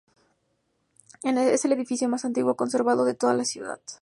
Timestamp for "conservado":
2.55-3.05